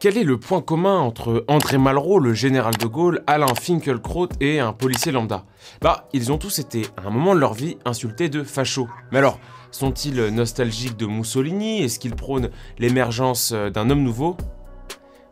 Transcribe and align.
Quel 0.00 0.16
est 0.16 0.22
le 0.22 0.38
point 0.38 0.60
commun 0.60 1.00
entre 1.00 1.44
André 1.48 1.76
Malraux, 1.76 2.20
le 2.20 2.32
général 2.32 2.76
de 2.76 2.86
Gaulle, 2.86 3.24
Alain 3.26 3.52
Finkielkraut 3.52 4.28
et 4.40 4.60
un 4.60 4.72
policier 4.72 5.10
lambda? 5.10 5.44
Bah, 5.80 6.08
ils 6.12 6.30
ont 6.30 6.38
tous 6.38 6.60
été, 6.60 6.86
à 6.96 7.08
un 7.08 7.10
moment 7.10 7.34
de 7.34 7.40
leur 7.40 7.52
vie, 7.52 7.78
insultés 7.84 8.28
de 8.28 8.44
fachos. 8.44 8.86
Mais 9.10 9.18
alors, 9.18 9.40
sont-ils 9.72 10.28
nostalgiques 10.28 10.96
de 10.96 11.06
Mussolini? 11.06 11.82
Est-ce 11.82 11.98
qu'ils 11.98 12.14
prônent 12.14 12.50
l'émergence 12.78 13.52
d'un 13.52 13.90
homme 13.90 14.04
nouveau? 14.04 14.36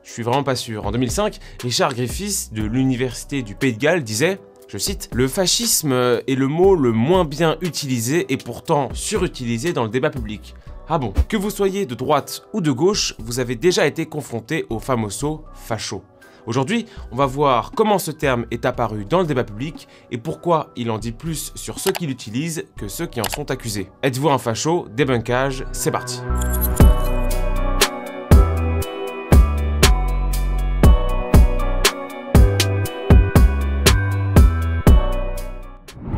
Je 0.02 0.10
suis 0.10 0.24
vraiment 0.24 0.42
pas 0.42 0.56
sûr. 0.56 0.84
En 0.84 0.90
2005, 0.90 1.38
Richard 1.62 1.94
Griffiths 1.94 2.52
de 2.52 2.64
l'Université 2.64 3.42
du 3.42 3.54
Pays 3.54 3.74
de 3.74 3.78
Galles 3.78 4.02
disait 4.02 4.40
je 4.66 4.78
cite, 4.78 5.08
Le 5.12 5.28
fascisme 5.28 5.92
est 5.92 6.34
le 6.34 6.48
mot 6.48 6.74
le 6.74 6.90
moins 6.90 7.24
bien 7.24 7.56
utilisé 7.60 8.26
et 8.32 8.36
pourtant 8.36 8.88
surutilisé 8.94 9.72
dans 9.72 9.84
le 9.84 9.90
débat 9.90 10.10
public. 10.10 10.56
Ah 10.88 10.98
bon 10.98 11.12
Que 11.28 11.36
vous 11.36 11.50
soyez 11.50 11.84
de 11.84 11.94
droite 11.96 12.44
ou 12.52 12.60
de 12.60 12.70
gauche, 12.70 13.14
vous 13.18 13.40
avez 13.40 13.56
déjà 13.56 13.86
été 13.86 14.06
confronté 14.06 14.66
au 14.70 14.78
famoso 14.78 15.44
facho. 15.52 16.02
Aujourd'hui, 16.46 16.86
on 17.10 17.16
va 17.16 17.26
voir 17.26 17.72
comment 17.72 17.98
ce 17.98 18.12
terme 18.12 18.46
est 18.52 18.64
apparu 18.64 19.04
dans 19.04 19.18
le 19.20 19.26
débat 19.26 19.42
public 19.42 19.88
et 20.12 20.18
pourquoi 20.18 20.70
il 20.76 20.92
en 20.92 20.98
dit 20.98 21.10
plus 21.10 21.50
sur 21.56 21.80
ceux 21.80 21.90
qui 21.90 22.06
l'utilisent 22.06 22.66
que 22.76 22.86
ceux 22.86 23.06
qui 23.06 23.20
en 23.20 23.28
sont 23.28 23.50
accusés. 23.50 23.90
Êtes-vous 24.04 24.30
un 24.30 24.38
facho? 24.38 24.86
Débunkage, 24.94 25.64
c'est 25.72 25.90
parti. 25.90 26.20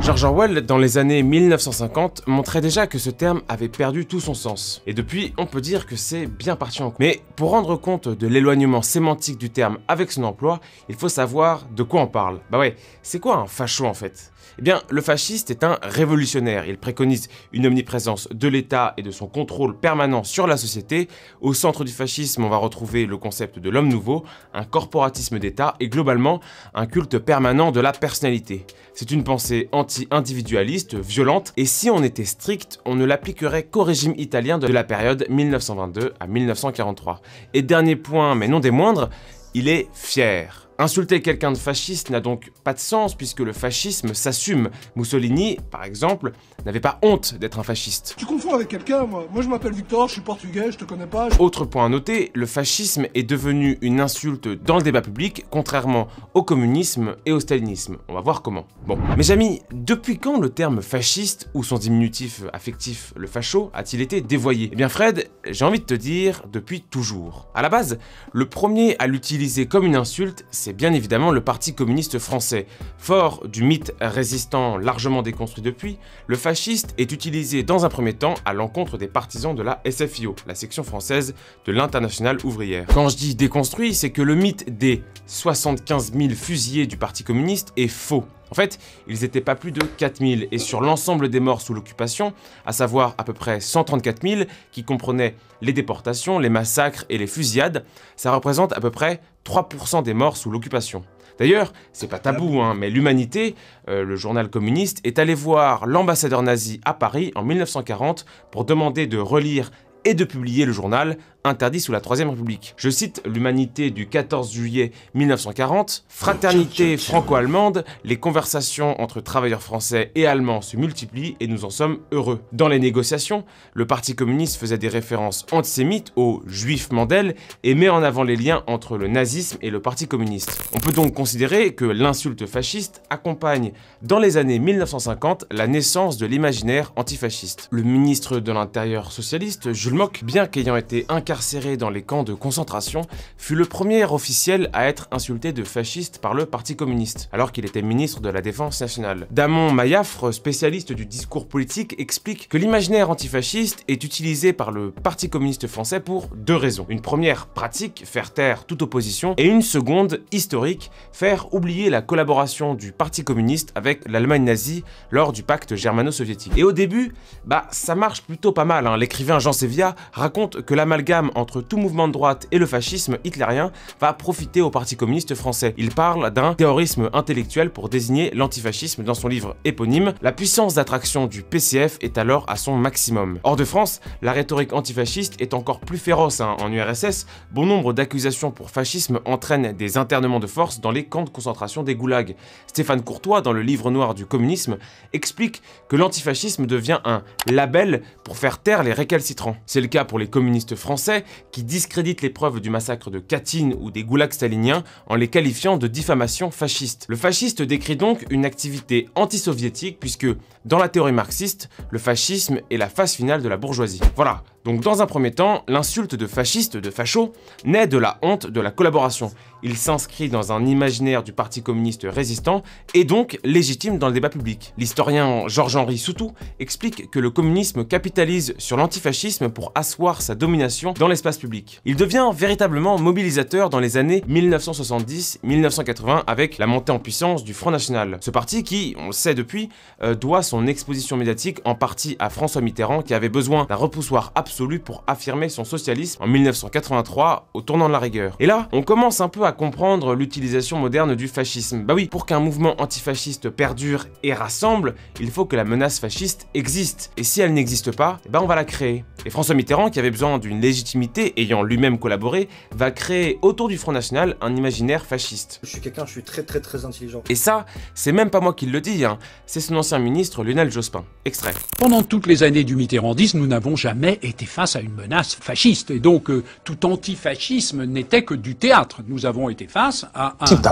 George 0.08 0.24
Orwell, 0.24 0.62
dans 0.62 0.78
les 0.78 0.96
années 0.96 1.22
1950, 1.22 2.22
montrait 2.26 2.62
déjà 2.62 2.86
que 2.86 2.96
ce 2.96 3.10
terme 3.10 3.42
avait 3.46 3.68
perdu 3.68 4.06
tout 4.06 4.20
son 4.20 4.32
sens. 4.32 4.80
Et 4.86 4.94
depuis, 4.94 5.34
on 5.36 5.44
peut 5.44 5.60
dire 5.60 5.84
que 5.84 5.96
c'est 5.96 6.26
bien 6.26 6.56
parti 6.56 6.82
en 6.82 6.94
Mais 6.98 7.20
pour 7.36 7.50
rendre 7.50 7.76
compte 7.76 8.08
de 8.08 8.26
l'éloignement 8.26 8.80
sémantique 8.80 9.36
du 9.36 9.50
terme 9.50 9.76
avec 9.86 10.10
son 10.10 10.24
emploi, 10.24 10.60
il 10.88 10.94
faut 10.94 11.10
savoir 11.10 11.66
de 11.76 11.82
quoi 11.82 12.00
on 12.00 12.06
parle. 12.06 12.40
Bah 12.50 12.58
ouais, 12.58 12.74
c'est 13.02 13.20
quoi 13.20 13.36
un 13.36 13.46
facho 13.46 13.84
en 13.84 13.92
fait? 13.92 14.32
Eh 14.58 14.62
bien, 14.62 14.82
le 14.90 15.00
fasciste 15.02 15.50
est 15.50 15.62
un 15.62 15.78
révolutionnaire. 15.82 16.66
Il 16.66 16.78
préconise 16.78 17.28
une 17.52 17.66
omniprésence 17.66 18.28
de 18.32 18.48
l'État 18.48 18.94
et 18.96 19.02
de 19.02 19.12
son 19.12 19.28
contrôle 19.28 19.78
permanent 19.78 20.24
sur 20.24 20.48
la 20.48 20.56
société. 20.56 21.08
Au 21.40 21.54
centre 21.54 21.84
du 21.84 21.92
fascisme, 21.92 22.42
on 22.42 22.48
va 22.48 22.56
retrouver 22.56 23.06
le 23.06 23.16
concept 23.18 23.60
de 23.60 23.70
l'homme 23.70 23.88
nouveau, 23.88 24.24
un 24.54 24.64
corporatisme 24.64 25.38
d'État 25.38 25.74
et 25.78 25.88
globalement 25.88 26.40
un 26.74 26.86
culte 26.86 27.18
permanent 27.18 27.70
de 27.70 27.78
la 27.78 27.92
personnalité. 27.92 28.66
C'est 28.94 29.12
une 29.12 29.22
pensée 29.22 29.68
anti-individualiste, 29.98 30.94
violente, 30.96 31.52
et 31.56 31.64
si 31.64 31.90
on 31.90 32.02
était 32.02 32.24
strict, 32.24 32.78
on 32.84 32.94
ne 32.94 33.04
l'appliquerait 33.04 33.64
qu'au 33.64 33.82
régime 33.82 34.14
italien 34.16 34.58
de 34.58 34.66
la 34.66 34.84
période 34.84 35.26
1922 35.28 36.14
à 36.20 36.26
1943. 36.26 37.20
Et 37.54 37.62
dernier 37.62 37.96
point, 37.96 38.34
mais 38.34 38.48
non 38.48 38.60
des 38.60 38.70
moindres, 38.70 39.10
il 39.54 39.68
est 39.68 39.88
fier. 39.92 40.67
Insulter 40.80 41.22
quelqu'un 41.22 41.50
de 41.50 41.58
fasciste 41.58 42.08
n'a 42.08 42.20
donc 42.20 42.52
pas 42.62 42.72
de 42.72 42.78
sens 42.78 43.16
puisque 43.16 43.40
le 43.40 43.52
fascisme 43.52 44.14
s'assume. 44.14 44.70
Mussolini, 44.94 45.58
par 45.72 45.82
exemple, 45.82 46.30
n'avait 46.64 46.78
pas 46.78 47.00
honte 47.02 47.34
d'être 47.34 47.58
un 47.58 47.64
fasciste. 47.64 48.14
Tu 48.16 48.24
confonds 48.24 48.54
avec 48.54 48.68
quelqu'un, 48.68 49.04
moi. 49.04 49.26
Moi 49.32 49.42
je 49.42 49.48
m'appelle 49.48 49.72
Victor, 49.72 50.06
je 50.06 50.12
suis 50.12 50.22
portugais, 50.22 50.70
je 50.70 50.78
te 50.78 50.84
connais 50.84 51.08
pas. 51.08 51.30
Autre 51.40 51.64
point 51.64 51.86
à 51.86 51.88
noter, 51.88 52.30
le 52.32 52.46
fascisme 52.46 53.08
est 53.16 53.24
devenu 53.24 53.78
une 53.82 54.00
insulte 54.00 54.46
dans 54.46 54.76
le 54.76 54.84
débat 54.84 55.00
public, 55.00 55.46
contrairement 55.50 56.06
au 56.34 56.44
communisme 56.44 57.16
et 57.26 57.32
au 57.32 57.40
stalinisme. 57.40 57.96
On 58.06 58.14
va 58.14 58.20
voir 58.20 58.42
comment. 58.42 58.68
Bon, 58.86 59.00
mes 59.16 59.32
amis, 59.32 59.62
depuis 59.72 60.18
quand 60.18 60.38
le 60.38 60.50
terme 60.50 60.80
fasciste, 60.80 61.50
ou 61.54 61.64
son 61.64 61.78
diminutif 61.78 62.44
affectif, 62.52 63.12
le 63.16 63.26
facho, 63.26 63.72
a-t-il 63.74 64.00
été 64.00 64.20
dévoyé? 64.20 64.70
Eh 64.72 64.76
bien 64.76 64.88
Fred, 64.88 65.28
j'ai 65.44 65.64
envie 65.64 65.80
de 65.80 65.86
te 65.86 65.94
dire, 65.94 66.44
depuis 66.52 66.82
toujours. 66.82 67.48
À 67.52 67.62
la 67.62 67.68
base, 67.68 67.98
le 68.32 68.48
premier 68.48 68.94
à 69.00 69.08
l'utiliser 69.08 69.66
comme 69.66 69.84
une 69.84 69.96
insulte, 69.96 70.46
c'est 70.52 70.67
c'est 70.68 70.74
bien 70.74 70.92
évidemment 70.92 71.30
le 71.30 71.40
Parti 71.40 71.72
communiste 71.72 72.18
français. 72.18 72.66
Fort 72.98 73.48
du 73.48 73.62
mythe 73.62 73.94
résistant 74.02 74.76
largement 74.76 75.22
déconstruit 75.22 75.62
depuis, 75.62 75.96
le 76.26 76.36
fasciste 76.36 76.92
est 76.98 77.10
utilisé 77.10 77.62
dans 77.62 77.86
un 77.86 77.88
premier 77.88 78.12
temps 78.12 78.34
à 78.44 78.52
l'encontre 78.52 78.98
des 78.98 79.08
partisans 79.08 79.54
de 79.54 79.62
la 79.62 79.80
SFIO, 79.90 80.36
la 80.46 80.54
section 80.54 80.82
française 80.82 81.34
de 81.64 81.72
l'Internationale 81.72 82.36
ouvrière. 82.44 82.84
Quand 82.92 83.08
je 83.08 83.16
dis 83.16 83.34
déconstruit, 83.34 83.94
c'est 83.94 84.10
que 84.10 84.20
le 84.20 84.34
mythe 84.34 84.76
des 84.76 85.02
75 85.24 86.12
000 86.12 86.34
fusillés 86.34 86.86
du 86.86 86.98
Parti 86.98 87.24
communiste 87.24 87.72
est 87.78 87.88
faux. 87.88 88.26
En 88.50 88.54
fait, 88.54 88.78
ils 89.06 89.20
n'étaient 89.20 89.40
pas 89.40 89.54
plus 89.54 89.72
de 89.72 89.82
4000 89.82 90.48
et 90.50 90.58
sur 90.58 90.80
l'ensemble 90.80 91.28
des 91.28 91.40
morts 91.40 91.60
sous 91.60 91.74
l'occupation, 91.74 92.32
à 92.66 92.72
savoir 92.72 93.14
à 93.18 93.24
peu 93.24 93.32
près 93.32 93.60
134 93.60 94.22
000 94.22 94.42
qui 94.72 94.84
comprenaient 94.84 95.34
les 95.60 95.72
déportations, 95.72 96.38
les 96.38 96.48
massacres 96.48 97.04
et 97.08 97.18
les 97.18 97.26
fusillades, 97.26 97.84
ça 98.16 98.32
représente 98.32 98.72
à 98.72 98.80
peu 98.80 98.90
près 98.90 99.20
3% 99.44 100.02
des 100.02 100.14
morts 100.14 100.36
sous 100.36 100.50
l'occupation. 100.50 101.04
D'ailleurs, 101.38 101.72
c'est 101.92 102.08
pas 102.08 102.18
tabou, 102.18 102.60
hein, 102.60 102.74
mais 102.74 102.90
l'Humanité, 102.90 103.54
euh, 103.88 104.04
le 104.04 104.16
journal 104.16 104.50
communiste, 104.50 105.00
est 105.04 105.20
allé 105.20 105.34
voir 105.34 105.86
l'ambassadeur 105.86 106.42
nazi 106.42 106.80
à 106.84 106.94
Paris 106.94 107.30
en 107.36 107.44
1940 107.44 108.26
pour 108.50 108.64
demander 108.64 109.06
de 109.06 109.18
relire 109.18 109.70
et 110.04 110.14
de 110.14 110.24
publier 110.24 110.64
le 110.64 110.72
journal 110.72 111.16
interdit 111.44 111.80
sous 111.80 111.92
la 111.92 112.00
Troisième 112.00 112.30
République. 112.30 112.74
Je 112.76 112.90
cite 112.90 113.22
l'Humanité 113.24 113.90
du 113.90 114.08
14 114.08 114.52
juillet 114.52 114.92
1940, 115.14 116.04
Fraternité 116.08 116.96
franco-allemande, 116.96 117.84
les 118.04 118.16
conversations 118.16 119.00
entre 119.00 119.20
travailleurs 119.20 119.62
français 119.62 120.10
et 120.14 120.26
allemands 120.26 120.60
se 120.60 120.76
multiplient 120.76 121.36
et 121.40 121.46
nous 121.46 121.64
en 121.64 121.70
sommes 121.70 121.98
heureux. 122.12 122.40
Dans 122.52 122.68
les 122.68 122.78
négociations, 122.78 123.44
le 123.74 123.86
Parti 123.86 124.14
communiste 124.14 124.56
faisait 124.56 124.78
des 124.78 124.88
références 124.88 125.46
antisémites 125.52 126.12
aux 126.16 126.42
juifs 126.46 126.90
Mandel 126.90 127.34
et 127.62 127.74
met 127.74 127.88
en 127.88 128.02
avant 128.02 128.24
les 128.24 128.36
liens 128.36 128.64
entre 128.66 128.96
le 128.96 129.08
nazisme 129.08 129.58
et 129.62 129.70
le 129.70 129.80
Parti 129.80 130.08
communiste. 130.08 130.60
On 130.74 130.78
peut 130.78 130.92
donc 130.92 131.14
considérer 131.14 131.74
que 131.74 131.84
l'insulte 131.84 132.46
fasciste 132.46 133.02
accompagne 133.10 133.72
dans 134.02 134.18
les 134.18 134.36
années 134.36 134.58
1950 134.58 135.46
la 135.50 135.66
naissance 135.66 136.18
de 136.18 136.26
l'imaginaire 136.26 136.92
antifasciste. 136.96 137.68
Le 137.70 137.82
ministre 137.82 138.40
de 138.40 138.52
l'Intérieur 138.52 139.12
socialiste, 139.12 139.72
Jules 139.72 139.94
Mock, 139.94 140.22
bien 140.24 140.46
qu'ayant 140.46 140.76
été 140.76 141.06
incarné 141.08 141.27
incarcéré 141.28 141.76
dans 141.76 141.90
les 141.90 142.00
camps 142.00 142.22
de 142.22 142.32
concentration, 142.32 143.02
fut 143.36 143.54
le 143.54 143.66
premier 143.66 144.02
officiel 144.02 144.70
à 144.72 144.88
être 144.88 145.08
insulté 145.10 145.52
de 145.52 145.62
fasciste 145.62 146.20
par 146.22 146.32
le 146.32 146.46
Parti 146.46 146.74
communiste, 146.74 147.28
alors 147.32 147.52
qu'il 147.52 147.66
était 147.66 147.82
ministre 147.82 148.20
de 148.20 148.30
la 148.30 148.40
Défense 148.40 148.80
nationale. 148.80 149.26
Damon 149.30 149.70
Mayafre, 149.70 150.32
spécialiste 150.32 150.94
du 150.94 151.04
discours 151.04 151.46
politique, 151.46 151.94
explique 151.98 152.48
que 152.48 152.56
l'imaginaire 152.56 153.10
antifasciste 153.10 153.84
est 153.88 154.04
utilisé 154.04 154.54
par 154.54 154.70
le 154.70 154.90
Parti 154.90 155.28
communiste 155.28 155.66
français 155.66 156.00
pour 156.00 156.28
deux 156.34 156.56
raisons. 156.56 156.86
Une 156.88 157.02
première, 157.02 157.48
pratique, 157.48 158.04
faire 158.06 158.32
taire 158.32 158.64
toute 158.64 158.80
opposition, 158.80 159.34
et 159.36 159.44
une 159.44 159.60
seconde, 159.60 160.22
historique, 160.32 160.90
faire 161.12 161.52
oublier 161.52 161.90
la 161.90 162.00
collaboration 162.00 162.72
du 162.72 162.92
Parti 162.92 163.22
communiste 163.22 163.72
avec 163.74 164.08
l'Allemagne 164.08 164.44
nazie 164.44 164.82
lors 165.10 165.34
du 165.34 165.42
pacte 165.42 165.76
germano-soviétique. 165.76 166.54
Et 166.56 166.64
au 166.64 166.72
début, 166.72 167.12
bah 167.44 167.66
ça 167.70 167.94
marche 167.94 168.22
plutôt 168.22 168.52
pas 168.52 168.64
mal. 168.64 168.86
Hein. 168.86 168.96
L'écrivain 168.96 169.38
Jean 169.38 169.52
Sévia 169.52 169.94
raconte 170.14 170.62
que 170.62 170.72
l'amalgame 170.72 171.17
entre 171.34 171.60
tout 171.60 171.76
mouvement 171.76 172.08
de 172.08 172.12
droite 172.12 172.46
et 172.52 172.58
le 172.58 172.66
fascisme 172.66 173.18
hitlérien 173.24 173.72
va 174.00 174.12
profiter 174.12 174.60
au 174.60 174.70
Parti 174.70 174.96
communiste 174.96 175.34
français. 175.34 175.74
Il 175.76 175.90
parle 175.90 176.30
d'un 176.30 176.54
terrorisme 176.54 177.10
intellectuel 177.12 177.70
pour 177.70 177.88
désigner 177.88 178.30
l'antifascisme 178.34 179.02
dans 179.02 179.14
son 179.14 179.28
livre 179.28 179.56
éponyme. 179.64 180.14
La 180.22 180.32
puissance 180.32 180.74
d'attraction 180.74 181.26
du 181.26 181.42
PCF 181.42 181.98
est 182.00 182.18
alors 182.18 182.44
à 182.48 182.56
son 182.56 182.76
maximum. 182.76 183.38
Hors 183.42 183.56
de 183.56 183.64
France, 183.64 184.00
la 184.22 184.32
rhétorique 184.32 184.72
antifasciste 184.72 185.40
est 185.40 185.54
encore 185.54 185.80
plus 185.80 185.98
féroce. 185.98 186.40
Hein. 186.40 186.56
En 186.60 186.72
URSS, 186.72 187.26
bon 187.52 187.66
nombre 187.66 187.92
d'accusations 187.92 188.50
pour 188.50 188.70
fascisme 188.70 189.20
entraînent 189.24 189.72
des 189.72 189.96
internements 189.96 190.40
de 190.40 190.46
force 190.46 190.80
dans 190.80 190.90
les 190.90 191.04
camps 191.04 191.24
de 191.24 191.30
concentration 191.30 191.82
des 191.82 191.94
goulags. 191.94 192.36
Stéphane 192.66 193.02
Courtois, 193.02 193.40
dans 193.40 193.52
le 193.52 193.62
livre 193.62 193.90
noir 193.90 194.14
du 194.14 194.26
communisme, 194.26 194.78
explique 195.12 195.62
que 195.88 195.96
l'antifascisme 195.96 196.66
devient 196.66 197.00
un 197.04 197.22
label 197.46 198.02
pour 198.24 198.36
faire 198.36 198.58
taire 198.58 198.82
les 198.82 198.92
récalcitrants. 198.92 199.56
C'est 199.66 199.80
le 199.80 199.88
cas 199.88 200.04
pour 200.04 200.18
les 200.18 200.28
communistes 200.28 200.76
français 200.76 201.07
qui 201.52 201.62
discrédite 201.62 202.22
les 202.22 202.30
preuves 202.30 202.60
du 202.60 202.70
massacre 202.70 203.10
de 203.10 203.18
Katyn 203.18 203.72
ou 203.80 203.90
des 203.90 204.04
goulags 204.04 204.32
staliniens 204.32 204.84
en 205.06 205.14
les 205.14 205.28
qualifiant 205.28 205.76
de 205.76 205.86
diffamation 205.86 206.50
fasciste. 206.50 207.06
Le 207.08 207.16
fasciste 207.16 207.62
décrit 207.62 207.96
donc 207.96 208.24
une 208.30 208.44
activité 208.44 209.08
anti-soviétique 209.14 209.98
puisque, 210.00 210.26
dans 210.64 210.78
la 210.78 210.88
théorie 210.88 211.12
marxiste, 211.12 211.68
le 211.90 211.98
fascisme 211.98 212.60
est 212.70 212.76
la 212.76 212.88
phase 212.88 213.14
finale 213.14 213.42
de 213.42 213.48
la 213.48 213.56
bourgeoisie. 213.56 214.00
Voilà, 214.16 214.42
donc 214.64 214.80
dans 214.80 215.00
un 215.02 215.06
premier 215.06 215.30
temps, 215.30 215.64
l'insulte 215.68 216.14
de 216.14 216.26
fasciste, 216.26 216.76
de 216.76 216.90
facho, 216.90 217.32
naît 217.64 217.86
de 217.86 217.96
la 217.96 218.18
honte 218.22 218.46
de 218.46 218.60
la 218.60 218.70
collaboration. 218.70 219.30
Il 219.62 219.76
s'inscrit 219.76 220.28
dans 220.28 220.52
un 220.52 220.66
imaginaire 220.66 221.24
du 221.24 221.32
Parti 221.32 221.62
communiste 221.62 222.06
résistant 222.08 222.62
et 222.94 223.04
donc 223.04 223.40
légitime 223.42 223.98
dans 223.98 224.06
le 224.06 224.14
débat 224.14 224.28
public. 224.28 224.72
L'historien 224.78 225.48
Georges-Henri 225.48 225.98
Soutou 225.98 226.32
explique 226.60 227.10
que 227.10 227.18
le 227.18 227.30
communisme 227.30 227.84
capitalise 227.84 228.54
sur 228.58 228.76
l'antifascisme 228.76 229.48
pour 229.48 229.72
asseoir 229.74 230.22
sa 230.22 230.36
domination 230.36 230.92
dans 230.92 231.08
l'espace 231.08 231.38
public. 231.38 231.80
Il 231.84 231.96
devient 231.96 232.30
véritablement 232.32 232.98
mobilisateur 232.98 233.70
dans 233.70 233.80
les 233.80 233.96
années 233.96 234.22
1970-1980 234.28 236.22
avec 236.26 236.58
la 236.58 236.66
montée 236.68 236.92
en 236.92 237.00
puissance 237.00 237.42
du 237.42 237.54
Front 237.54 237.72
National. 237.72 238.18
Ce 238.20 238.30
parti 238.30 238.62
qui, 238.62 238.94
on 238.98 239.06
le 239.06 239.12
sait 239.12 239.34
depuis, 239.34 239.70
euh, 240.02 240.14
doit 240.14 240.42
son 240.42 240.66
exposition 240.66 241.16
médiatique 241.16 241.58
en 241.64 241.74
partie 241.74 242.16
à 242.20 242.30
François 242.30 242.60
Mitterrand 242.60 243.02
qui 243.02 243.14
avait 243.14 243.28
besoin 243.28 243.64
d'un 243.64 243.74
repoussoir 243.74 244.30
absolu 244.34 244.47
absolue 244.48 244.80
pour 244.80 245.04
affirmer 245.06 245.50
son 245.50 245.64
socialisme 245.64 246.22
en 246.22 246.26
1983 246.26 247.50
au 247.52 247.60
tournant 247.60 247.86
de 247.86 247.92
la 247.92 247.98
rigueur. 247.98 248.34
Et 248.40 248.46
là, 248.46 248.66
on 248.72 248.82
commence 248.82 249.20
un 249.20 249.28
peu 249.28 249.44
à 249.44 249.52
comprendre 249.52 250.14
l'utilisation 250.14 250.78
moderne 250.78 251.14
du 251.14 251.28
fascisme. 251.28 251.82
Bah 251.82 251.92
oui, 251.92 252.06
pour 252.06 252.24
qu'un 252.24 252.40
mouvement 252.40 252.80
antifasciste 252.80 253.50
perdure 253.50 254.06
et 254.22 254.32
rassemble, 254.32 254.94
il 255.20 255.30
faut 255.30 255.44
que 255.44 255.54
la 255.54 255.64
menace 255.64 256.00
fasciste 256.00 256.48
existe. 256.54 257.12
Et 257.18 257.24
si 257.24 257.42
elle 257.42 257.52
n'existe 257.52 257.94
pas, 257.94 258.20
ben 258.30 258.40
on 258.40 258.46
va 258.46 258.54
la 258.54 258.64
créer. 258.64 259.04
Et 259.26 259.30
François 259.30 259.54
Mitterrand, 259.54 259.90
qui 259.90 259.98
avait 259.98 260.10
besoin 260.10 260.38
d'une 260.38 260.62
légitimité 260.62 261.34
ayant 261.36 261.62
lui-même 261.62 261.98
collaboré, 261.98 262.48
va 262.74 262.90
créer 262.90 263.38
autour 263.42 263.68
du 263.68 263.76
Front 263.76 263.92
National 263.92 264.36
un 264.40 264.56
imaginaire 264.56 265.04
fasciste. 265.04 265.60
Je 265.62 265.68
suis 265.68 265.80
quelqu'un, 265.80 266.06
je 266.06 266.12
suis 266.12 266.22
très 266.22 266.42
très 266.42 266.60
très 266.60 266.86
intelligent. 266.86 267.22
Et 267.28 267.34
ça, 267.34 267.66
c'est 267.94 268.12
même 268.12 268.30
pas 268.30 268.40
moi 268.40 268.54
qui 268.54 268.64
le 268.64 268.80
dis, 268.80 269.04
hein. 269.04 269.18
c'est 269.44 269.60
son 269.60 269.76
ancien 269.76 269.98
ministre 269.98 270.42
Lionel 270.42 270.70
Jospin. 270.70 271.04
Extrait. 271.26 271.52
Pendant 271.78 272.02
toutes 272.02 272.26
les 272.26 272.42
années 272.44 272.64
du 272.64 272.76
mitterrandisme, 272.76 273.38
nous 273.38 273.46
n'avons 273.46 273.76
jamais 273.76 274.18
été 274.22 274.37
face 274.46 274.76
à 274.76 274.80
une 274.80 274.92
menace 274.92 275.34
fasciste. 275.34 275.90
Et 275.90 276.00
donc, 276.00 276.30
euh, 276.30 276.44
tout 276.64 276.86
antifascisme 276.86 277.84
n'était 277.84 278.22
que 278.22 278.34
du 278.34 278.54
théâtre. 278.54 279.02
Nous 279.06 279.26
avons 279.26 279.48
été 279.48 279.66
face 279.66 280.06
à 280.14 280.36
un 280.40 280.62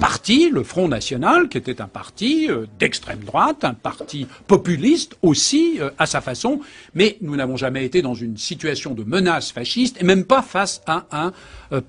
parti, 0.00 0.50
le 0.50 0.62
Front 0.62 0.88
National, 0.88 1.48
qui 1.48 1.58
était 1.58 1.80
un 1.80 1.86
parti 1.86 2.48
euh, 2.50 2.66
d'extrême 2.78 3.20
droite, 3.20 3.64
un 3.64 3.74
parti 3.74 4.26
populiste 4.46 5.16
aussi, 5.22 5.78
euh, 5.80 5.90
à 5.98 6.06
sa 6.06 6.20
façon. 6.20 6.60
Mais 6.94 7.18
nous 7.20 7.36
n'avons 7.36 7.56
jamais 7.56 7.84
été 7.84 8.02
dans 8.02 8.14
une 8.14 8.36
situation 8.36 8.94
de 8.94 9.04
menace 9.04 9.50
fasciste, 9.50 10.00
et 10.00 10.04
même 10.04 10.24
pas 10.24 10.42
face 10.42 10.82
à 10.86 11.04
un 11.12 11.32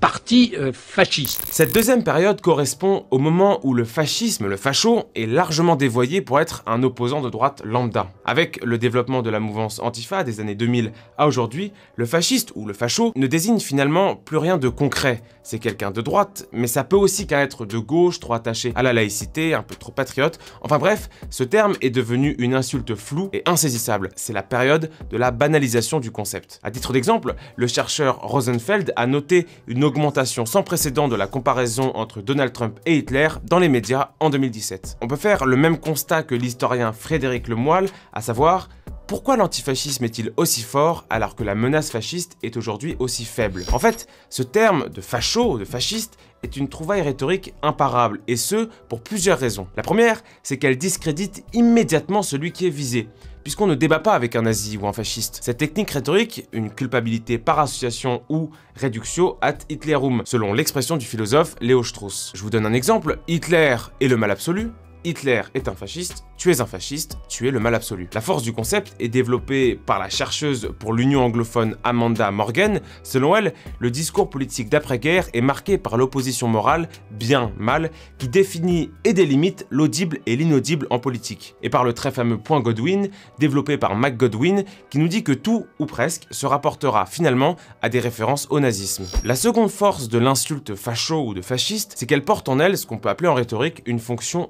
parti 0.01 0.53
fasciste. 0.73 1.41
Cette 1.51 1.73
deuxième 1.73 2.03
période 2.03 2.41
correspond 2.41 3.05
au 3.11 3.17
moment 3.17 3.59
où 3.63 3.73
le 3.73 3.85
fascisme, 3.85 4.47
le 4.47 4.57
facho, 4.57 5.05
est 5.15 5.25
largement 5.25 5.77
dévoyé 5.77 6.21
pour 6.21 6.39
être 6.39 6.63
un 6.65 6.83
opposant 6.83 7.21
de 7.21 7.29
droite 7.29 7.61
lambda. 7.63 8.07
Avec 8.25 8.63
le 8.63 8.77
développement 8.77 9.21
de 9.21 9.29
la 9.29 9.39
mouvance 9.39 9.79
Antifa 9.79 10.23
des 10.23 10.39
années 10.39 10.55
2000 10.55 10.91
à 11.19 11.27
aujourd'hui, 11.27 11.73
le 11.97 12.05
fasciste 12.05 12.51
ou 12.55 12.65
le 12.65 12.73
facho 12.73 13.11
ne 13.15 13.27
désigne 13.27 13.59
finalement 13.59 14.15
plus 14.15 14.37
rien 14.37 14.57
de 14.57 14.69
concret. 14.69 15.21
C'est 15.43 15.59
quelqu'un 15.59 15.91
de 15.91 16.01
droite, 16.01 16.47
mais 16.51 16.67
ça 16.67 16.83
peut 16.83 16.95
aussi 16.95 17.27
qu'à 17.27 17.41
être 17.41 17.65
de 17.65 17.77
gauche, 17.77 18.19
trop 18.19 18.33
attaché 18.33 18.71
à 18.75 18.83
la 18.83 18.93
laïcité, 18.93 19.53
un 19.53 19.61
peu 19.61 19.75
trop 19.75 19.91
patriote. 19.91 20.39
Enfin 20.61 20.77
bref, 20.77 21.09
ce 21.29 21.43
terme 21.43 21.75
est 21.81 21.89
devenu 21.89 22.35
une 22.39 22.53
insulte 22.53 22.95
floue 22.95 23.29
et 23.33 23.43
insaisissable. 23.45 24.11
C'est 24.15 24.31
la 24.31 24.43
période 24.43 24.89
de 25.09 25.17
la 25.17 25.31
banalisation 25.31 25.99
du 25.99 26.09
concept. 26.09 26.59
À 26.63 26.71
titre 26.71 26.93
d'exemple, 26.93 27.35
le 27.55 27.67
chercheur 27.67 28.21
Rosenfeld 28.21 28.93
a 28.95 29.05
noté 29.05 29.45
une 29.67 29.83
augmentation 29.83 30.45
sans 30.45 30.63
précédent 30.63 31.09
de 31.09 31.15
la 31.17 31.27
comparaison 31.27 31.91
entre 31.95 32.21
Donald 32.21 32.53
Trump 32.53 32.79
et 32.85 32.95
Hitler 32.95 33.27
dans 33.43 33.59
les 33.59 33.69
médias 33.69 34.11
en 34.21 34.29
2017. 34.29 34.99
On 35.01 35.07
peut 35.07 35.17
faire 35.17 35.45
le 35.45 35.57
même 35.57 35.79
constat 35.79 36.23
que 36.23 36.35
l'historien 36.35 36.93
Frédéric 36.93 37.49
Lemoyle, 37.49 37.89
à 38.13 38.21
savoir 38.21 38.69
pourquoi 39.09 39.37
l'antifascisme 39.37 40.05
est-il 40.05 40.31
aussi 40.37 40.61
fort 40.61 41.07
alors 41.09 41.35
que 41.35 41.43
la 41.43 41.55
menace 41.55 41.89
fasciste 41.89 42.37
est 42.43 42.55
aujourd'hui 42.57 42.95
aussi 42.99 43.25
faible? 43.25 43.65
En 43.73 43.79
fait, 43.79 44.05
ce 44.29 44.43
terme 44.43 44.87
de 44.89 45.01
facho, 45.01 45.57
de 45.57 45.65
fasciste, 45.65 46.19
est 46.43 46.55
une 46.57 46.69
trouvaille 46.69 47.01
rhétorique 47.01 47.55
imparable, 47.63 48.19
et 48.27 48.35
ce, 48.35 48.69
pour 48.87 49.01
plusieurs 49.01 49.39
raisons. 49.39 49.65
La 49.75 49.81
première, 49.81 50.21
c'est 50.43 50.57
qu'elle 50.57 50.77
discrédite 50.77 51.43
immédiatement 51.53 52.21
celui 52.21 52.51
qui 52.51 52.67
est 52.67 52.69
visé, 52.69 53.09
puisqu'on 53.41 53.65
ne 53.65 53.73
débat 53.73 53.97
pas 53.97 54.13
avec 54.13 54.35
un 54.35 54.43
nazi 54.43 54.77
ou 54.77 54.87
un 54.87 54.93
fasciste. 54.93 55.39
Cette 55.41 55.57
technique 55.57 55.89
rhétorique, 55.89 56.47
une 56.53 56.69
culpabilité 56.69 57.39
par 57.39 57.57
association 57.57 58.21
ou 58.29 58.51
reductio 58.79 59.39
ad 59.41 59.63
Hitlerum, 59.69 60.21
selon 60.23 60.53
l'expression 60.53 60.97
du 60.97 61.07
philosophe 61.07 61.55
Léo 61.61 61.83
Strauss. 61.83 62.31
Je 62.35 62.43
vous 62.43 62.51
donne 62.51 62.67
un 62.67 62.73
exemple, 62.73 63.17
Hitler 63.27 63.75
est 64.01 64.07
le 64.07 64.17
mal 64.17 64.29
absolu, 64.29 64.69
Hitler 65.05 65.43
est 65.53 65.69
un 65.69 65.75
fasciste, 65.75 66.25
tu 66.37 66.51
es 66.51 66.59
un 66.59 66.65
fasciste, 66.65 67.17
tu 67.29 67.47
es 67.47 67.51
le 67.51 67.59
mal 67.59 67.73
absolu. 67.73 68.09
La 68.13 68.21
force 68.21 68.43
du 68.43 68.51
concept 68.51 68.95
est 68.99 69.07
développée 69.07 69.75
par 69.75 69.97
la 69.97 70.09
chercheuse 70.09 70.71
pour 70.77 70.93
l'Union 70.93 71.23
anglophone 71.23 71.77
Amanda 71.83 72.31
Morgan. 72.31 72.81
Selon 73.03 73.35
elle, 73.35 73.53
le 73.79 73.91
discours 73.91 74.29
politique 74.29 74.69
d'après-guerre 74.69 75.27
est 75.33 75.41
marqué 75.41 75.77
par 75.77 75.95
l'opposition 75.95 76.47
morale, 76.47 76.89
bien-mal, 77.11 77.91
qui 78.17 78.27
définit 78.27 78.91
et 79.05 79.13
délimite 79.13 79.67
l'audible 79.69 80.19
et 80.25 80.35
l'inaudible 80.35 80.87
en 80.89 80.99
politique. 80.99 81.55
Et 81.63 81.69
par 81.69 81.85
le 81.85 81.93
très 81.93 82.11
fameux 82.11 82.37
point 82.37 82.59
Godwin, 82.59 83.09
développé 83.37 83.77
par 83.77 83.95
Mac 83.95 84.17
Godwin, 84.17 84.65
qui 84.89 84.99
nous 84.99 85.07
dit 85.07 85.23
que 85.23 85.31
tout, 85.31 85.65
ou 85.79 85.85
presque, 85.85 86.27
se 86.31 86.45
rapportera 86.45 87.05
finalement 87.05 87.55
à 87.81 87.89
des 87.89 87.99
références 87.99 88.47
au 88.49 88.59
nazisme. 88.59 89.05
La 89.23 89.35
seconde 89.35 89.69
force 89.69 90.09
de 90.09 90.19
l'insulte 90.19 90.75
facho 90.75 91.25
ou 91.25 91.33
de 91.33 91.41
fasciste, 91.41 91.93
c'est 91.95 92.05
qu'elle 92.05 92.25
porte 92.25 92.49
en 92.49 92.59
elle 92.59 92.77
ce 92.77 92.85
qu'on 92.85 92.97
peut 92.97 93.09
appeler 93.09 93.29
en 93.29 93.33
rhétorique 93.33 93.81
une 93.85 93.99
fonction 93.99 94.49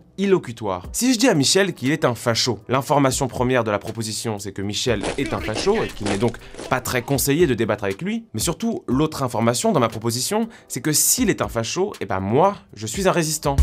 Si 0.91 1.13
je 1.13 1.19
dis 1.19 1.27
à 1.27 1.33
Michel 1.33 1.73
qu'il 1.73 1.91
est 1.91 2.05
un 2.05 2.15
facho. 2.15 2.59
L'information 2.67 3.27
première 3.27 3.63
de 3.63 3.71
la 3.71 3.79
proposition, 3.79 4.39
c'est 4.39 4.51
que 4.51 4.61
Michel 4.61 5.03
est 5.17 5.33
un 5.33 5.39
facho 5.39 5.83
et 5.83 5.87
qu'il 5.87 6.07
n'est 6.07 6.17
donc 6.17 6.37
pas 6.69 6.81
très 6.81 7.01
conseillé 7.01 7.47
de 7.47 7.53
débattre 7.53 7.83
avec 7.83 8.01
lui. 8.01 8.25
Mais 8.33 8.39
surtout, 8.39 8.83
l'autre 8.87 9.23
information 9.23 9.71
dans 9.71 9.79
ma 9.79 9.89
proposition, 9.89 10.49
c'est 10.67 10.81
que 10.81 10.91
s'il 10.91 11.29
est 11.29 11.41
un 11.41 11.47
facho, 11.47 11.93
et 11.93 11.97
eh 12.01 12.05
ben 12.05 12.19
moi, 12.19 12.55
je 12.73 12.87
suis 12.87 13.07
un 13.07 13.11
résistant. 13.11 13.55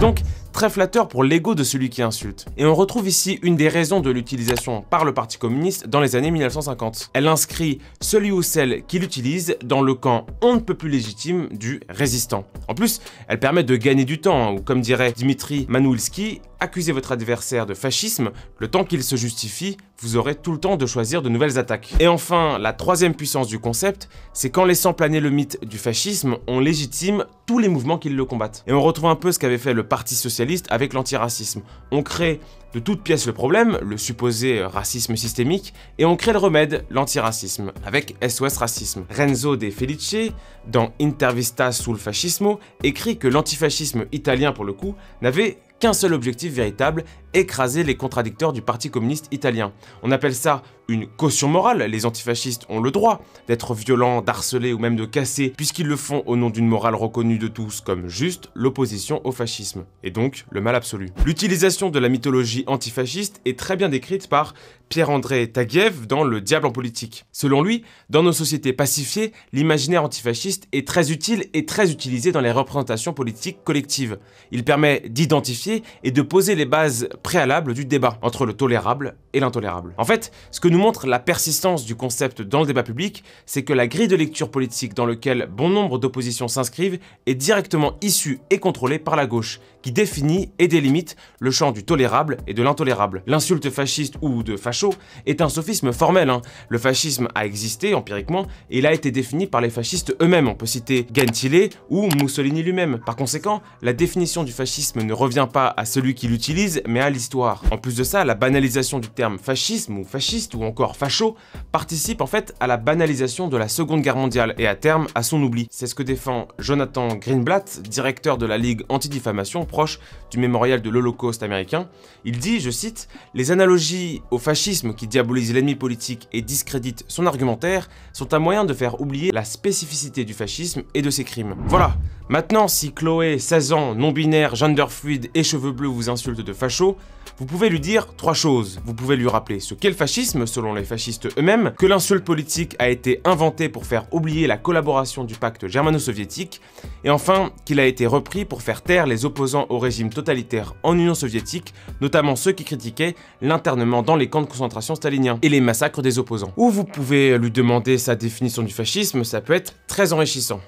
Donc 0.00 0.20
très 0.56 0.70
flatteur 0.70 1.06
pour 1.06 1.22
l'ego 1.22 1.54
de 1.54 1.62
celui 1.62 1.90
qui 1.90 2.00
insulte. 2.00 2.46
Et 2.56 2.64
on 2.64 2.74
retrouve 2.74 3.06
ici 3.06 3.38
une 3.42 3.56
des 3.56 3.68
raisons 3.68 4.00
de 4.00 4.08
l'utilisation 4.08 4.80
par 4.88 5.04
le 5.04 5.12
Parti 5.12 5.36
communiste 5.36 5.86
dans 5.86 6.00
les 6.00 6.16
années 6.16 6.30
1950. 6.30 7.10
Elle 7.12 7.28
inscrit 7.28 7.78
celui 8.00 8.32
ou 8.32 8.40
celle 8.40 8.82
qui 8.86 8.98
l'utilise 8.98 9.58
dans 9.62 9.82
le 9.82 9.92
camp 9.92 10.24
on 10.40 10.54
ne 10.54 10.60
peut 10.60 10.72
plus 10.72 10.88
légitime 10.88 11.48
du 11.50 11.80
résistant. 11.90 12.46
En 12.68 12.74
plus, 12.74 13.02
elle 13.28 13.38
permet 13.38 13.64
de 13.64 13.76
gagner 13.76 14.06
du 14.06 14.18
temps, 14.18 14.48
hein, 14.48 14.52
ou 14.54 14.62
comme 14.62 14.80
dirait 14.80 15.12
Dimitri 15.12 15.66
Manulski, 15.68 16.40
accusez 16.60 16.92
votre 16.92 17.12
adversaire 17.12 17.66
de 17.66 17.74
fascisme, 17.74 18.30
le 18.58 18.68
temps 18.68 18.84
qu'il 18.84 19.02
se 19.02 19.16
justifie, 19.16 19.76
vous 20.00 20.16
aurez 20.16 20.34
tout 20.34 20.52
le 20.52 20.58
temps 20.58 20.76
de 20.76 20.86
choisir 20.86 21.22
de 21.22 21.28
nouvelles 21.28 21.58
attaques. 21.58 21.94
Et 22.00 22.08
enfin, 22.08 22.58
la 22.58 22.72
troisième 22.72 23.14
puissance 23.14 23.48
du 23.48 23.58
concept, 23.58 24.08
c'est 24.32 24.50
qu'en 24.50 24.64
laissant 24.64 24.92
planer 24.92 25.20
le 25.20 25.30
mythe 25.30 25.64
du 25.64 25.78
fascisme, 25.78 26.36
on 26.46 26.60
légitime 26.60 27.24
tous 27.46 27.58
les 27.58 27.68
mouvements 27.68 27.98
qui 27.98 28.10
le 28.10 28.24
combattent. 28.24 28.62
Et 28.66 28.72
on 28.72 28.82
retrouve 28.82 29.08
un 29.08 29.16
peu 29.16 29.32
ce 29.32 29.38
qu'avait 29.38 29.58
fait 29.58 29.72
le 29.72 29.86
Parti 29.86 30.14
Socialiste 30.14 30.66
avec 30.70 30.92
l'antiracisme. 30.92 31.62
On 31.90 32.02
crée 32.02 32.40
de 32.74 32.80
toutes 32.80 33.02
pièces 33.02 33.26
le 33.26 33.32
problème, 33.32 33.78
le 33.80 33.96
supposé 33.96 34.62
racisme 34.62 35.16
systémique, 35.16 35.72
et 35.98 36.04
on 36.04 36.16
crée 36.16 36.32
le 36.32 36.38
remède, 36.38 36.84
l'antiracisme, 36.90 37.72
avec 37.86 38.16
SOS 38.26 38.58
Racisme. 38.58 39.04
Renzo 39.08 39.56
De 39.56 39.70
Felice, 39.70 40.32
dans 40.66 40.92
Intervista 41.00 41.72
sul 41.72 41.96
Fascismo, 41.96 42.60
écrit 42.82 43.16
que 43.16 43.28
l'antifascisme 43.28 44.04
italien, 44.12 44.52
pour 44.52 44.66
le 44.66 44.74
coup, 44.74 44.94
n'avait 45.22 45.58
qu'un 45.80 45.92
seul 45.92 46.14
objectif 46.14 46.52
véritable, 46.52 47.04
écraser 47.36 47.84
les 47.84 47.96
contradicteurs 47.96 48.54
du 48.54 48.62
Parti 48.62 48.90
communiste 48.90 49.28
italien. 49.30 49.72
On 50.02 50.10
appelle 50.10 50.34
ça 50.34 50.62
une 50.88 51.06
caution 51.06 51.48
morale, 51.48 51.82
les 51.82 52.06
antifascistes 52.06 52.64
ont 52.68 52.80
le 52.80 52.90
droit 52.90 53.20
d'être 53.48 53.74
violents, 53.74 54.22
d'harceler 54.22 54.72
ou 54.72 54.78
même 54.78 54.96
de 54.96 55.04
casser, 55.04 55.52
puisqu'ils 55.56 55.86
le 55.86 55.96
font 55.96 56.22
au 56.26 56.36
nom 56.36 56.48
d'une 56.48 56.68
morale 56.68 56.94
reconnue 56.94 57.38
de 57.38 57.48
tous 57.48 57.80
comme 57.80 58.08
juste 58.08 58.50
l'opposition 58.54 59.20
au 59.24 59.32
fascisme, 59.32 59.84
et 60.04 60.10
donc 60.10 60.46
le 60.50 60.60
mal 60.60 60.76
absolu. 60.76 61.10
L'utilisation 61.24 61.90
de 61.90 61.98
la 61.98 62.08
mythologie 62.08 62.64
antifasciste 62.68 63.40
est 63.44 63.58
très 63.58 63.76
bien 63.76 63.88
décrite 63.88 64.28
par 64.28 64.54
Pierre-André 64.88 65.50
Taguieff 65.50 66.06
dans 66.06 66.22
Le 66.22 66.40
Diable 66.40 66.66
en 66.66 66.70
politique. 66.70 67.24
Selon 67.32 67.62
lui, 67.62 67.82
dans 68.08 68.22
nos 68.22 68.32
sociétés 68.32 68.72
pacifiées, 68.72 69.32
l'imaginaire 69.52 70.04
antifasciste 70.04 70.68
est 70.72 70.86
très 70.86 71.10
utile 71.10 71.46
et 71.54 71.66
très 71.66 71.90
utilisé 71.90 72.30
dans 72.30 72.40
les 72.40 72.52
représentations 72.52 73.12
politiques 73.12 73.58
collectives. 73.64 74.18
Il 74.52 74.64
permet 74.64 75.02
d'identifier 75.08 75.82
et 76.04 76.12
de 76.12 76.22
poser 76.22 76.54
les 76.54 76.66
bases 76.66 77.08
préalables 77.26 77.74
du 77.74 77.84
débat 77.84 78.18
entre 78.22 78.46
le 78.46 78.52
tolérable 78.52 79.16
et 79.32 79.40
l'intolérable. 79.40 79.94
En 79.98 80.04
fait, 80.04 80.30
ce 80.52 80.60
que 80.60 80.68
nous 80.68 80.78
montre 80.78 81.08
la 81.08 81.18
persistance 81.18 81.84
du 81.84 81.96
concept 81.96 82.40
dans 82.40 82.60
le 82.60 82.66
débat 82.66 82.84
public, 82.84 83.24
c'est 83.46 83.64
que 83.64 83.72
la 83.72 83.88
grille 83.88 84.06
de 84.06 84.14
lecture 84.14 84.48
politique 84.48 84.94
dans 84.94 85.06
laquelle 85.06 85.48
bon 85.50 85.68
nombre 85.68 85.98
d'oppositions 85.98 86.46
s'inscrivent 86.46 87.00
est 87.26 87.34
directement 87.34 87.96
issue 88.00 88.38
et 88.50 88.60
contrôlée 88.60 89.00
par 89.00 89.16
la 89.16 89.26
gauche, 89.26 89.58
qui 89.82 89.90
définit 89.90 90.50
et 90.60 90.68
délimite 90.68 91.16
le 91.40 91.50
champ 91.50 91.72
du 91.72 91.82
tolérable 91.82 92.36
et 92.46 92.54
de 92.54 92.62
l'intolérable. 92.62 93.24
L'insulte 93.26 93.70
fasciste 93.70 94.14
ou 94.20 94.44
de 94.44 94.56
facho 94.56 94.94
est 95.26 95.40
un 95.40 95.48
sophisme 95.48 95.92
formel. 95.92 96.30
Hein. 96.30 96.42
Le 96.68 96.78
fascisme 96.78 97.26
a 97.34 97.44
existé 97.44 97.94
empiriquement 97.94 98.46
et 98.70 98.78
il 98.78 98.86
a 98.86 98.92
été 98.92 99.10
défini 99.10 99.48
par 99.48 99.60
les 99.60 99.70
fascistes 99.70 100.16
eux-mêmes. 100.22 100.46
On 100.46 100.54
peut 100.54 100.66
citer 100.66 101.08
Gentile 101.12 101.70
ou 101.90 102.08
Mussolini 102.20 102.62
lui-même. 102.62 103.00
Par 103.04 103.16
conséquent, 103.16 103.62
la 103.82 103.92
définition 103.92 104.44
du 104.44 104.52
fascisme 104.52 105.02
ne 105.02 105.12
revient 105.12 105.48
pas 105.52 105.74
à 105.76 105.84
celui 105.84 106.14
qui 106.14 106.28
l'utilise, 106.28 106.82
mais 106.86 107.00
à 107.00 107.05
l'histoire. 107.10 107.62
En 107.70 107.78
plus 107.78 107.96
de 107.96 108.04
ça, 108.04 108.24
la 108.24 108.34
banalisation 108.34 108.98
du 108.98 109.08
terme 109.08 109.38
fascisme 109.38 109.98
ou 109.98 110.04
fasciste 110.04 110.54
ou 110.54 110.64
encore 110.64 110.96
facho 110.96 111.36
participe 111.72 112.20
en 112.20 112.26
fait 112.26 112.54
à 112.60 112.66
la 112.66 112.76
banalisation 112.76 113.48
de 113.48 113.56
la 113.56 113.68
Seconde 113.68 114.02
Guerre 114.02 114.16
mondiale 114.16 114.54
et 114.58 114.66
à 114.66 114.74
terme 114.74 115.06
à 115.14 115.22
son 115.22 115.42
oubli. 115.42 115.68
C'est 115.70 115.86
ce 115.86 115.94
que 115.94 116.02
défend 116.02 116.48
Jonathan 116.58 117.08
Greenblatt, 117.08 117.80
directeur 117.82 118.38
de 118.38 118.46
la 118.46 118.58
Ligue 118.58 118.82
anti-diffamation 118.88 119.64
proche 119.64 119.98
du 120.30 120.38
mémorial 120.38 120.82
de 120.82 120.90
l'Holocauste 120.90 121.42
américain. 121.42 121.88
Il 122.24 122.38
dit, 122.38 122.60
je 122.60 122.70
cite, 122.70 123.08
Les 123.34 123.50
analogies 123.50 124.22
au 124.30 124.38
fascisme 124.38 124.94
qui 124.94 125.06
diabolise 125.06 125.52
l'ennemi 125.52 125.74
politique 125.74 126.28
et 126.32 126.42
discrédite 126.42 127.04
son 127.08 127.26
argumentaire 127.26 127.88
sont 128.12 128.34
un 128.34 128.38
moyen 128.38 128.64
de 128.64 128.74
faire 128.74 129.00
oublier 129.00 129.30
la 129.32 129.44
spécificité 129.44 130.24
du 130.24 130.34
fascisme 130.34 130.82
et 130.94 131.02
de 131.02 131.10
ses 131.10 131.24
crimes. 131.24 131.54
Voilà, 131.66 131.96
maintenant 132.28 132.68
si 132.68 132.92
Chloé, 132.92 133.38
16 133.38 133.72
ans, 133.72 133.94
non-binaire, 133.94 134.54
gender 134.54 134.86
fluide 134.88 135.30
et 135.34 135.42
cheveux 135.42 135.72
bleus 135.72 135.88
vous 135.88 136.10
insulte 136.10 136.40
de 136.40 136.52
facho, 136.52 136.95
vous 137.38 137.44
pouvez 137.44 137.68
lui 137.68 137.80
dire 137.80 138.14
trois 138.16 138.32
choses. 138.32 138.80
Vous 138.86 138.94
pouvez 138.94 139.14
lui 139.14 139.28
rappeler 139.28 139.60
ce 139.60 139.74
qu'est 139.74 139.90
le 139.90 139.94
fascisme, 139.94 140.46
selon 140.46 140.72
les 140.72 140.84
fascistes 140.84 141.28
eux-mêmes, 141.38 141.72
que 141.76 141.84
l'insulte 141.84 142.24
politique 142.24 142.74
a 142.78 142.88
été 142.88 143.20
inventée 143.24 143.68
pour 143.68 143.84
faire 143.84 144.06
oublier 144.10 144.46
la 144.46 144.56
collaboration 144.56 145.22
du 145.24 145.34
pacte 145.34 145.66
germano-soviétique, 145.66 146.62
et 147.04 147.10
enfin 147.10 147.50
qu'il 147.66 147.78
a 147.78 147.84
été 147.84 148.06
repris 148.06 148.46
pour 148.46 148.62
faire 148.62 148.80
taire 148.80 149.06
les 149.06 149.26
opposants 149.26 149.66
au 149.68 149.78
régime 149.78 150.08
totalitaire 150.08 150.74
en 150.82 150.94
Union 150.94 151.14
soviétique, 151.14 151.74
notamment 152.00 152.36
ceux 152.36 152.52
qui 152.52 152.64
critiquaient 152.64 153.14
l'internement 153.42 154.02
dans 154.02 154.16
les 154.16 154.30
camps 154.30 154.42
de 154.42 154.46
concentration 154.46 154.94
staliniens 154.94 155.38
et 155.42 155.50
les 155.50 155.60
massacres 155.60 156.00
des 156.00 156.18
opposants. 156.18 156.52
Ou 156.56 156.70
vous 156.70 156.84
pouvez 156.84 157.36
lui 157.36 157.50
demander 157.50 157.98
sa 157.98 158.16
définition 158.16 158.62
du 158.62 158.72
fascisme, 158.72 159.24
ça 159.24 159.42
peut 159.42 159.52
être 159.52 159.74
très 159.86 160.14
enrichissant. 160.14 160.60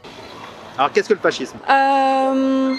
Alors 0.77 0.93
qu'est-ce 0.93 1.09
que 1.09 1.15
le 1.15 1.21
fascisme? 1.21 1.57
Euh... 1.71 2.75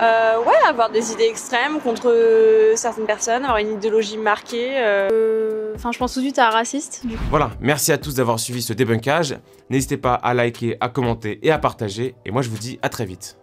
Euh, 0.00 0.38
ouais, 0.38 0.68
avoir 0.68 0.90
des 0.90 1.12
idées 1.12 1.24
extrêmes 1.24 1.80
contre 1.80 2.72
certaines 2.76 3.06
personnes, 3.06 3.44
avoir 3.44 3.58
une 3.58 3.74
idéologie 3.74 4.16
marquée. 4.16 4.72
Euh... 4.76 5.74
Enfin, 5.74 5.92
je 5.92 5.98
pense 5.98 6.14
tout 6.14 6.20
de 6.20 6.24
suite 6.24 6.38
à 6.38 6.50
raciste. 6.50 7.02
Du 7.04 7.16
coup. 7.16 7.22
Voilà, 7.30 7.50
merci 7.60 7.92
à 7.92 7.98
tous 7.98 8.14
d'avoir 8.14 8.38
suivi 8.38 8.62
ce 8.62 8.72
débunkage. 8.72 9.36
N'hésitez 9.70 9.96
pas 9.96 10.14
à 10.14 10.34
liker, 10.34 10.76
à 10.80 10.88
commenter 10.88 11.38
et 11.42 11.50
à 11.50 11.58
partager. 11.58 12.14
Et 12.24 12.30
moi, 12.30 12.42
je 12.42 12.50
vous 12.50 12.58
dis 12.58 12.78
à 12.82 12.88
très 12.88 13.04
vite. 13.04 13.36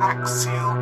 Axial 0.00 0.77